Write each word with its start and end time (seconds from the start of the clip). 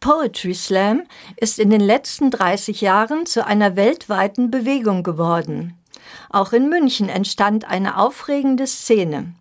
Poetry 0.00 0.54
Slam 0.54 1.02
ist 1.36 1.58
in 1.58 1.68
den 1.68 1.82
letzten 1.82 2.30
30 2.30 2.80
Jahren 2.80 3.26
zu 3.26 3.46
einer 3.46 3.76
weltweiten 3.76 4.50
Bewegung 4.50 5.02
geworden. 5.02 5.78
Auch 6.30 6.54
in 6.54 6.70
München 6.70 7.10
entstand 7.10 7.66
eine 7.66 7.98
aufregende 7.98 8.66
Szene. 8.66 9.34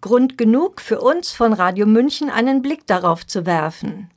Grund 0.00 0.38
genug 0.38 0.80
für 0.80 1.02
uns 1.02 1.32
von 1.32 1.52
Radio 1.52 1.84
München 1.84 2.30
einen 2.30 2.62
Blick 2.62 2.86
darauf 2.86 3.26
zu 3.26 3.44
werfen. 3.44 4.10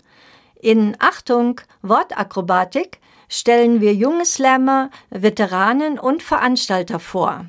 In 0.62 0.96
Achtung, 1.00 1.60
Wortakrobatik 1.82 3.00
stellen 3.28 3.82
wir 3.82 3.94
junge 3.94 4.26
Slammer, 4.26 4.92
Veteranen 5.10 6.00
und 6.00 6.24
Veranstalter 6.24 7.00
vor. 7.00 7.48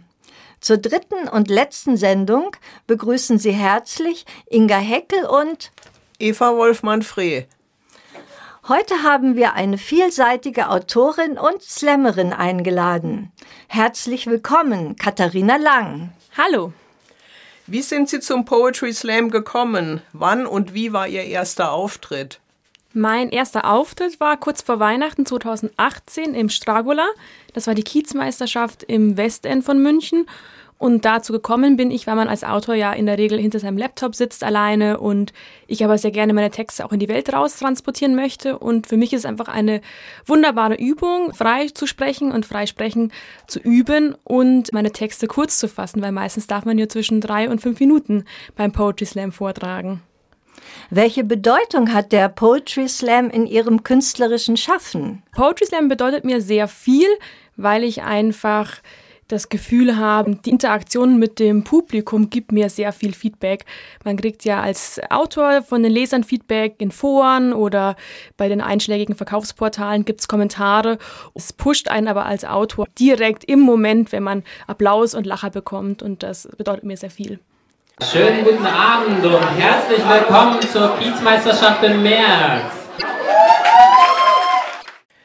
Zur 0.60 0.78
dritten 0.78 1.28
und 1.28 1.48
letzten 1.48 1.96
Sendung 1.96 2.56
begrüßen 2.88 3.38
Sie 3.38 3.52
herzlich 3.52 4.26
Inga 4.50 4.78
Heckel 4.78 5.26
und 5.26 5.70
Eva 6.18 6.56
Wolfmann-Freh. 6.56 7.44
Heute 8.68 9.02
haben 9.02 9.34
wir 9.34 9.54
eine 9.54 9.76
vielseitige 9.76 10.68
Autorin 10.68 11.36
und 11.36 11.60
Slammerin 11.62 12.32
eingeladen. 12.32 13.32
Herzlich 13.66 14.28
willkommen, 14.28 14.94
Katharina 14.94 15.56
Lang. 15.56 16.12
Hallo. 16.36 16.72
Wie 17.66 17.82
sind 17.82 18.08
Sie 18.08 18.20
zum 18.20 18.44
Poetry 18.44 18.92
Slam 18.92 19.32
gekommen? 19.32 20.00
Wann 20.12 20.46
und 20.46 20.74
wie 20.74 20.92
war 20.92 21.08
Ihr 21.08 21.24
erster 21.24 21.72
Auftritt? 21.72 22.38
Mein 22.92 23.30
erster 23.30 23.68
Auftritt 23.68 24.20
war 24.20 24.36
kurz 24.36 24.62
vor 24.62 24.78
Weihnachten 24.78 25.26
2018 25.26 26.32
im 26.32 26.48
Stragula. 26.48 27.08
Das 27.54 27.66
war 27.66 27.74
die 27.74 27.82
Kiezmeisterschaft 27.82 28.84
im 28.84 29.16
Westend 29.16 29.64
von 29.64 29.82
München. 29.82 30.26
Und 30.82 31.04
dazu 31.04 31.32
gekommen 31.32 31.76
bin 31.76 31.92
ich, 31.92 32.08
weil 32.08 32.16
man 32.16 32.26
als 32.26 32.42
Autor 32.42 32.74
ja 32.74 32.92
in 32.92 33.06
der 33.06 33.16
Regel 33.16 33.38
hinter 33.38 33.60
seinem 33.60 33.78
Laptop 33.78 34.16
sitzt 34.16 34.42
alleine 34.42 34.98
und 34.98 35.32
ich 35.68 35.84
aber 35.84 35.96
sehr 35.96 36.10
gerne 36.10 36.32
meine 36.32 36.50
Texte 36.50 36.84
auch 36.84 36.90
in 36.90 36.98
die 36.98 37.08
Welt 37.08 37.32
raus 37.32 37.56
transportieren 37.56 38.16
möchte. 38.16 38.58
Und 38.58 38.88
für 38.88 38.96
mich 38.96 39.12
ist 39.12 39.20
es 39.20 39.26
einfach 39.26 39.46
eine 39.46 39.80
wunderbare 40.26 40.74
Übung, 40.74 41.32
frei 41.34 41.68
zu 41.68 41.86
sprechen 41.86 42.32
und 42.32 42.46
frei 42.46 42.66
sprechen 42.66 43.12
zu 43.46 43.60
üben 43.60 44.16
und 44.24 44.72
meine 44.72 44.90
Texte 44.90 45.28
kurz 45.28 45.56
zu 45.60 45.68
fassen, 45.68 46.02
weil 46.02 46.10
meistens 46.10 46.48
darf 46.48 46.64
man 46.64 46.76
ja 46.78 46.88
zwischen 46.88 47.20
drei 47.20 47.48
und 47.48 47.60
fünf 47.60 47.78
Minuten 47.78 48.24
beim 48.56 48.72
Poetry 48.72 49.06
Slam 49.06 49.30
vortragen. 49.30 50.02
Welche 50.90 51.22
Bedeutung 51.22 51.92
hat 51.92 52.10
der 52.10 52.28
Poetry 52.28 52.88
Slam 52.88 53.30
in 53.30 53.46
Ihrem 53.46 53.84
künstlerischen 53.84 54.56
Schaffen? 54.56 55.22
Poetry 55.30 55.66
Slam 55.66 55.86
bedeutet 55.86 56.24
mir 56.24 56.40
sehr 56.40 56.66
viel, 56.66 57.06
weil 57.54 57.84
ich 57.84 58.02
einfach 58.02 58.78
das 59.32 59.48
Gefühl 59.48 59.96
habe, 59.96 60.36
die 60.36 60.50
Interaktion 60.50 61.18
mit 61.18 61.38
dem 61.38 61.64
Publikum 61.64 62.28
gibt 62.28 62.52
mir 62.52 62.68
sehr 62.68 62.92
viel 62.92 63.14
Feedback. 63.14 63.64
Man 64.04 64.18
kriegt 64.18 64.44
ja 64.44 64.60
als 64.60 65.00
Autor 65.08 65.62
von 65.62 65.82
den 65.82 65.90
Lesern 65.90 66.22
Feedback 66.22 66.74
in 66.78 66.90
Foren 66.90 67.54
oder 67.54 67.96
bei 68.36 68.48
den 68.48 68.60
einschlägigen 68.60 69.14
Verkaufsportalen 69.14 70.04
gibt 70.04 70.20
es 70.20 70.28
Kommentare. 70.28 70.98
Es 71.34 71.52
pusht 71.54 71.88
einen 71.88 72.08
aber 72.08 72.26
als 72.26 72.44
Autor 72.44 72.86
direkt 72.98 73.44
im 73.44 73.60
Moment, 73.60 74.12
wenn 74.12 74.22
man 74.22 74.42
Applaus 74.66 75.14
und 75.14 75.26
Lacher 75.26 75.50
bekommt 75.50 76.02
und 76.02 76.22
das 76.22 76.46
bedeutet 76.58 76.84
mir 76.84 76.98
sehr 76.98 77.10
viel. 77.10 77.38
Schönen 78.02 78.44
guten 78.44 78.66
Abend 78.66 79.24
und 79.24 79.58
herzlich 79.58 80.00
willkommen 80.06 80.60
zur 80.60 80.98
Kiezmeisterschaft 80.98 81.82
im 81.84 82.02
März. 82.02 82.81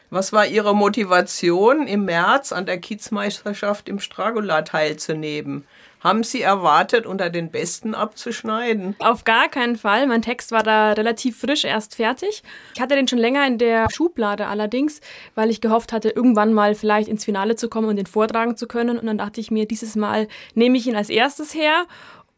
Was 0.09 0.31
war 0.31 0.45
Ihre 0.45 0.73
Motivation, 0.73 1.85
im 1.85 2.05
März 2.05 2.53
an 2.53 2.65
der 2.65 2.77
Kiezmeisterschaft 2.77 3.89
im 3.89 3.99
Stragula 3.99 4.61
teilzunehmen? 4.61 5.65
Haben 5.99 6.23
Sie 6.23 6.41
erwartet, 6.41 7.05
unter 7.05 7.29
den 7.29 7.51
Besten 7.51 7.93
abzuschneiden? 7.93 8.95
Auf 8.99 9.25
gar 9.25 9.49
keinen 9.49 9.75
Fall. 9.75 10.07
Mein 10.07 10.21
Text 10.21 10.53
war 10.53 10.63
da 10.63 10.93
relativ 10.93 11.37
frisch 11.37 11.65
erst 11.65 11.95
fertig. 11.95 12.41
Ich 12.73 12.79
hatte 12.79 12.95
den 12.95 13.09
schon 13.09 13.19
länger 13.19 13.45
in 13.45 13.57
der 13.57 13.87
Schublade 13.91 14.47
allerdings, 14.47 15.01
weil 15.35 15.49
ich 15.49 15.59
gehofft 15.59 15.91
hatte, 15.91 16.09
irgendwann 16.09 16.53
mal 16.53 16.73
vielleicht 16.73 17.09
ins 17.09 17.25
Finale 17.25 17.57
zu 17.57 17.67
kommen 17.67 17.89
und 17.89 17.97
den 17.97 18.05
vortragen 18.05 18.55
zu 18.55 18.67
können. 18.67 18.97
Und 18.97 19.07
dann 19.07 19.17
dachte 19.17 19.41
ich 19.41 19.51
mir, 19.51 19.67
dieses 19.67 19.97
Mal 19.97 20.29
nehme 20.53 20.77
ich 20.77 20.87
ihn 20.87 20.95
als 20.95 21.09
erstes 21.09 21.53
her 21.53 21.85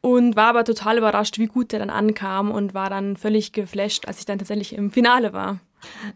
und 0.02 0.36
war 0.36 0.48
aber 0.48 0.64
total 0.64 0.98
überrascht, 0.98 1.38
wie 1.38 1.48
gut 1.48 1.72
der 1.72 1.80
dann 1.80 1.92
ankam 1.92 2.50
und 2.50 2.74
war 2.74 2.90
dann 2.90 3.16
völlig 3.16 3.52
geflasht, 3.52 4.08
als 4.08 4.18
ich 4.18 4.26
dann 4.26 4.40
tatsächlich 4.40 4.74
im 4.74 4.90
Finale 4.90 5.34
war. 5.34 5.60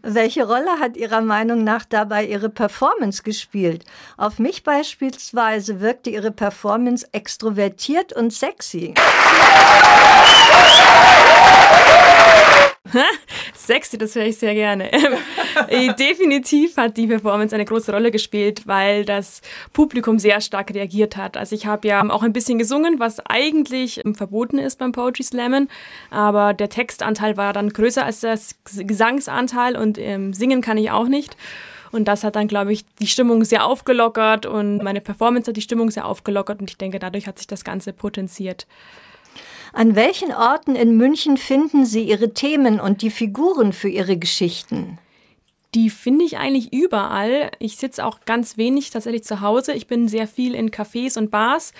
Welche 0.02 0.46
Rolle 0.46 0.78
hat 0.80 0.96
Ihrer 0.96 1.20
Meinung 1.20 1.64
nach 1.64 1.84
dabei 1.84 2.24
Ihre 2.24 2.48
Performance 2.48 3.22
gespielt? 3.22 3.84
Auf 4.16 4.38
mich 4.38 4.62
beispielsweise 4.62 5.80
wirkte 5.80 6.10
Ihre 6.10 6.30
Performance 6.30 7.06
extrovertiert 7.12 8.12
und 8.12 8.32
sexy. 8.32 8.94
Sexy, 13.54 13.98
das 13.98 14.14
höre 14.14 14.26
ich 14.26 14.38
sehr 14.38 14.54
gerne. 14.54 14.90
Äh, 15.68 15.94
definitiv 15.94 16.76
hat 16.76 16.96
die 16.96 17.06
Performance 17.06 17.54
eine 17.54 17.64
große 17.64 17.92
Rolle 17.92 18.10
gespielt, 18.10 18.66
weil 18.66 19.04
das 19.04 19.40
Publikum 19.72 20.18
sehr 20.18 20.40
stark 20.40 20.74
reagiert 20.74 21.16
hat. 21.16 21.36
Also 21.36 21.54
ich 21.54 21.66
habe 21.66 21.86
ja 21.86 22.02
auch 22.10 22.24
ein 22.24 22.32
bisschen 22.32 22.58
gesungen, 22.58 22.98
was 22.98 23.20
eigentlich 23.20 24.02
verboten 24.14 24.58
ist 24.58 24.80
beim 24.80 24.90
Poetry 24.90 25.22
Slammen, 25.22 25.70
aber 26.10 26.54
der 26.54 26.70
Textanteil 26.70 27.36
war 27.36 27.52
dann 27.52 27.70
größer 27.70 28.04
als 28.04 28.20
der 28.20 28.36
Gesangsanteil 28.78 29.76
und 29.76 29.96
ähm, 29.96 30.32
singen 30.32 30.60
kann 30.60 30.76
ich 30.76 30.90
auch 30.90 31.06
nicht. 31.06 31.36
Und 31.92 32.08
das 32.08 32.24
hat 32.24 32.34
dann, 32.34 32.48
glaube 32.48 32.72
ich, 32.72 32.84
die 32.96 33.06
Stimmung 33.06 33.44
sehr 33.44 33.64
aufgelockert 33.64 34.46
und 34.46 34.82
meine 34.82 35.00
Performance 35.00 35.48
hat 35.48 35.56
die 35.56 35.62
Stimmung 35.62 35.92
sehr 35.92 36.06
aufgelockert 36.06 36.60
und 36.60 36.68
ich 36.68 36.78
denke, 36.78 36.98
dadurch 36.98 37.28
hat 37.28 37.38
sich 37.38 37.46
das 37.46 37.62
Ganze 37.62 37.92
potenziert. 37.92 38.66
An 39.76 39.96
welchen 39.96 40.32
Orten 40.32 40.76
in 40.76 40.96
München 40.96 41.36
finden 41.36 41.84
Sie 41.84 42.04
Ihre 42.04 42.32
Themen 42.32 42.78
und 42.78 43.02
die 43.02 43.10
Figuren 43.10 43.72
für 43.72 43.88
Ihre 43.88 44.16
Geschichten? 44.16 44.98
Die 45.74 45.90
finde 45.90 46.24
ich 46.24 46.38
eigentlich 46.38 46.72
überall. 46.72 47.50
Ich 47.58 47.76
sitze 47.76 48.06
auch 48.06 48.20
ganz 48.24 48.56
wenig 48.56 48.90
tatsächlich 48.90 49.24
zu 49.24 49.40
Hause. 49.40 49.72
Ich 49.72 49.88
bin 49.88 50.06
sehr 50.06 50.28
viel 50.28 50.54
in 50.54 50.70
Cafés 50.70 51.18
und 51.18 51.32
Bars. 51.32 51.72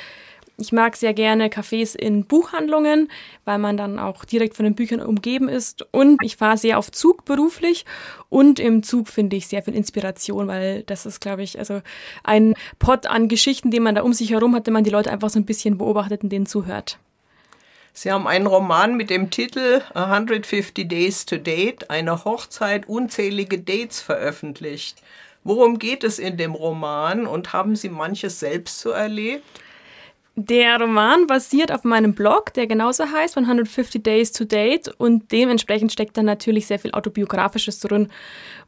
Ich 0.57 0.73
mag 0.73 0.97
sehr 0.97 1.15
gerne 1.15 1.47
Cafés 1.47 1.95
in 1.95 2.25
Buchhandlungen, 2.25 3.11
weil 3.45 3.59
man 3.59 3.77
dann 3.77 4.01
auch 4.01 4.25
direkt 4.25 4.57
von 4.57 4.65
den 4.65 4.75
Büchern 4.75 5.01
umgeben 5.01 5.49
ist. 5.49 5.87
Und 5.93 6.19
ich 6.25 6.37
fahre 6.37 6.59
sehr 6.59 6.81
auf 6.81 6.91
Zug 6.91 7.25
beruflich. 7.25 7.85
Und 8.29 8.59
im 8.59 8.83
Zug 8.83 9.07
finde 9.07 9.37
ich 9.37 9.47
sehr 9.47 9.63
viel 9.63 9.75
Inspiration, 9.77 10.49
weil 10.49 10.83
das 10.83 11.07
ist, 11.07 11.21
glaube 11.21 11.45
ich, 11.45 11.61
also 11.61 11.81
ein 12.25 12.55
Pot 12.81 13.07
an 13.07 13.29
Geschichten, 13.29 13.71
den 13.71 13.85
man 13.85 13.95
da 13.95 14.03
um 14.03 14.13
sich 14.13 14.31
herum 14.31 14.57
hat, 14.57 14.67
wenn 14.67 14.75
man 14.75 14.83
die 14.83 14.91
Leute 14.91 15.13
einfach 15.13 15.31
so 15.31 15.39
ein 15.39 15.47
bisschen 15.47 15.79
beobachtet 15.79 16.25
und 16.25 16.31
denen 16.31 16.47
zuhört. 16.47 16.99
Sie 17.97 18.11
haben 18.11 18.27
einen 18.27 18.49
Roman 18.49 18.97
mit 18.97 19.09
dem 19.09 19.31
Titel 19.31 19.81
150 19.95 20.89
Days 20.89 21.27
to 21.27 21.37
Date, 21.37 21.91
eine 21.91 22.25
Hochzeit, 22.25 22.89
unzählige 22.89 23.61
Dates 23.61 24.01
veröffentlicht. 24.01 25.01
Worum 25.45 25.79
geht 25.79 26.03
es 26.03 26.19
in 26.19 26.37
dem 26.37 26.57
Roman 26.57 27.25
und 27.25 27.53
haben 27.53 27.77
Sie 27.77 27.89
manches 27.89 28.41
selbst 28.41 28.81
so 28.81 28.91
erlebt? 28.91 29.45
Der 30.35 30.81
Roman 30.81 31.29
basiert 31.29 31.71
auf 31.71 31.85
meinem 31.85 32.15
Blog, 32.15 32.53
der 32.55 32.67
genauso 32.67 33.05
heißt, 33.13 33.37
150 33.37 34.03
Days 34.03 34.33
to 34.33 34.45
Date 34.45 34.89
und 34.99 35.31
dementsprechend 35.31 35.93
steckt 35.93 36.17
da 36.17 36.25
natürlich 36.25 36.67
sehr 36.67 36.81
viel 36.81 36.91
Autobiografisches 36.91 37.79
drin. 37.79 38.11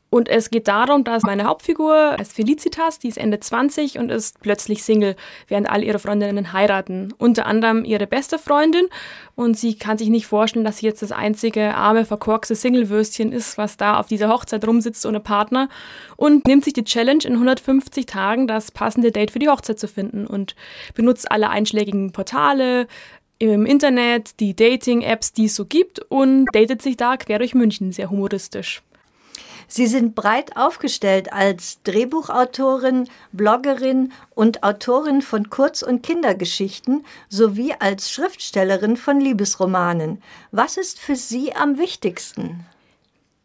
Und 0.09 0.28
es 0.28 0.50
geht 0.50 0.69
darum, 0.69 1.05
dass 1.05 1.25
meine 1.25 1.44
Hauptfigur 1.44 2.17
heißt 2.19 2.33
Felicitas, 2.33 2.99
die 2.99 3.09
ist 3.09 3.19
Ende 3.19 3.41
20 3.41 3.99
und 3.99 4.11
ist 4.11 4.41
plötzlich 4.41 4.84
Single, 4.84 5.17
während 5.49 5.69
all 5.69 5.83
ihre 5.83 5.99
Freundinnen 5.99 6.53
heiraten. 6.53 7.12
Unter 7.19 7.47
anderem 7.47 7.84
ihre 7.84 8.06
beste 8.06 8.39
Freundin. 8.39 8.87
Und 9.34 9.59
sie 9.59 9.75
kann 9.75 9.99
sich 9.99 10.09
nicht 10.09 10.27
vorstellen, 10.27 10.65
dass 10.65 10.78
sie 10.78 10.87
jetzt 10.87 11.03
das 11.03 11.12
einzige 11.12 11.75
arme, 11.75 12.05
verkorkste 12.05 12.55
Singlewürstchen 12.55 13.33
ist, 13.33 13.59
was 13.59 13.77
da 13.77 13.99
auf 13.99 14.06
dieser 14.06 14.28
Hochzeit 14.28 14.66
rumsitzt 14.66 15.05
ohne 15.06 15.21
Partner. 15.21 15.69
Und 16.16 16.47
nimmt 16.47 16.65
sich 16.65 16.72
die 16.72 16.84
Challenge, 16.84 17.25
in 17.25 17.33
150 17.33 18.06
Tagen 18.06 18.47
das 18.47 18.71
passende 18.71 19.11
Date 19.11 19.33
für 19.33 19.41
die 19.41 19.49
Hochzeit 19.49 19.78
zu 19.78 19.89
finden. 19.89 20.27
Und 20.27 20.55
benutzt 20.95 21.31
alle 21.31 21.50
einschlägigen 21.50 22.12
Portale, 22.12 22.87
im 23.39 23.66
Internet, 23.66 24.41
die 24.41 24.56
Dating-Apps, 24.56 25.33
die 25.33 25.45
es 25.45 25.55
so 25.55 25.66
gibt 25.66 26.00
und 26.09 26.47
datet 26.53 26.81
sich 26.81 26.97
da 26.97 27.16
quer 27.19 27.39
durch 27.39 27.55
München, 27.55 27.93
sehr 27.93 28.09
humoristisch. 28.09 28.83
Sie 29.69 29.87
sind 29.87 30.15
breit 30.15 30.57
aufgestellt 30.57 31.33
als 31.33 31.83
Drehbuchautorin, 31.83 33.09
Bloggerin 33.33 34.13
und 34.34 34.63
Autorin 34.63 35.22
von 35.22 35.51
Kurz- 35.51 35.83
und 35.83 36.03
Kindergeschichten 36.03 37.04
sowie 37.28 37.74
als 37.78 38.10
Schriftstellerin 38.10 38.97
von 38.97 39.21
Liebesromanen. 39.21 40.22
Was 40.53 40.77
ist 40.77 41.01
für 41.01 41.16
Sie 41.16 41.54
am 41.54 41.78
wichtigsten? 41.78 42.65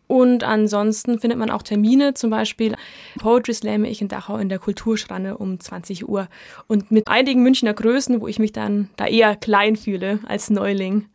und 0.07 0.45
ansonsten 0.45 1.19
findet 1.19 1.37
man 1.37 1.49
auch 1.49 1.63
Termine, 1.63 2.13
zum 2.13 2.29
Beispiel 2.29 2.77
Poetry 3.19 3.53
Slamme 3.53 3.89
ich 3.89 4.01
in 4.01 4.07
Dachau 4.07 4.37
in 4.37 4.47
der 4.47 4.59
Kulturschranne 4.59 5.37
um 5.37 5.59
20 5.59 6.07
Uhr. 6.07 6.29
Und 6.67 6.91
mit 6.91 7.09
einigen 7.09 7.43
Münchner 7.43 7.73
Größen, 7.73 8.21
wo 8.21 8.29
ich 8.29 8.39
mich 8.39 8.53
dann 8.53 8.87
da 8.95 9.07
eher 9.07 9.35
klein 9.35 9.75
fühle 9.75 10.19
als 10.27 10.49
Neuling. 10.49 11.09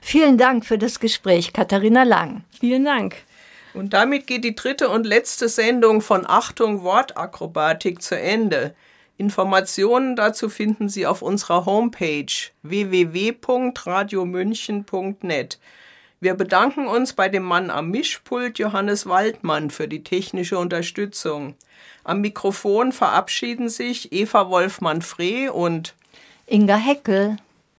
Vielen 0.00 0.36
Dank 0.36 0.64
für 0.64 0.78
das 0.78 0.98
Gespräch, 0.98 1.52
Katharina 1.52 2.02
Lang. 2.02 2.42
Vielen 2.50 2.84
Dank. 2.84 3.25
Und 3.76 3.92
damit 3.92 4.26
geht 4.26 4.42
die 4.42 4.56
dritte 4.56 4.88
und 4.88 5.04
letzte 5.04 5.50
Sendung 5.50 6.00
von 6.00 6.26
Achtung 6.26 6.82
Wortakrobatik 6.82 8.00
zu 8.00 8.18
Ende. 8.18 8.74
Informationen 9.18 10.16
dazu 10.16 10.48
finden 10.48 10.88
Sie 10.88 11.06
auf 11.06 11.20
unserer 11.20 11.66
Homepage 11.66 12.24
www.radiomünchen.net. 12.62 15.58
Wir 16.20 16.32
bedanken 16.32 16.86
uns 16.86 17.12
bei 17.12 17.28
dem 17.28 17.42
Mann 17.42 17.68
am 17.68 17.90
Mischpult 17.90 18.58
Johannes 18.58 19.06
Waldmann 19.06 19.70
für 19.70 19.88
die 19.88 20.02
technische 20.02 20.58
Unterstützung. 20.58 21.54
Am 22.02 22.22
Mikrofon 22.22 22.92
verabschieden 22.92 23.68
sich 23.68 24.10
Eva 24.10 24.48
Wolfmann-Freh 24.48 25.50
und 25.50 25.94
Inga 26.46 26.76
Heckel. 26.76 27.36